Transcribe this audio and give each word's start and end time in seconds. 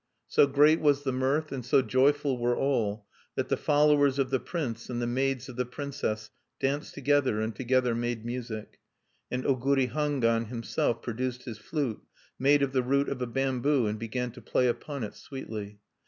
So 0.27 0.47
great 0.47 0.79
was 0.81 1.03
the 1.03 1.11
mirth, 1.13 1.51
and 1.51 1.63
so 1.63 1.83
joyful 1.83 2.39
were 2.39 2.57
all, 2.57 3.05
that 3.35 3.49
the 3.49 3.55
followers 3.55 4.17
of 4.17 4.31
the 4.31 4.39
prince 4.39 4.89
and 4.89 4.99
the 4.99 5.05
maids 5.05 5.47
of 5.47 5.57
the 5.57 5.65
princess 5.67 6.31
danced 6.59 6.95
together, 6.95 7.39
and 7.39 7.55
together 7.55 7.93
made 7.93 8.25
music. 8.25 8.79
And 9.29 9.43
Oguri 9.43 9.91
Hangwan 9.91 10.45
himself 10.47 11.03
produced 11.03 11.43
his 11.43 11.59
flute, 11.59 12.01
made 12.39 12.63
of 12.63 12.71
the 12.71 12.81
root 12.81 13.09
of 13.09 13.21
a 13.21 13.27
bamboo, 13.27 13.85
and 13.85 13.99
began 13.99 14.31
to 14.31 14.41
play 14.41 14.67
upon 14.67 15.03
it 15.03 15.13
sweetly. 15.13 15.79